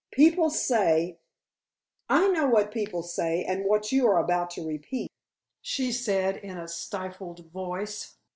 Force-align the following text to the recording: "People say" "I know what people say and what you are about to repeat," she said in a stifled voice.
"People 0.09 0.49
say" 0.49 1.19
"I 2.09 2.29
know 2.29 2.47
what 2.47 2.71
people 2.71 3.03
say 3.03 3.43
and 3.45 3.65
what 3.65 3.91
you 3.91 4.07
are 4.07 4.17
about 4.17 4.49
to 4.57 4.65
repeat," 4.67 5.11
she 5.61 5.91
said 5.91 6.37
in 6.37 6.57
a 6.57 6.67
stifled 6.67 7.51
voice. 7.51 8.17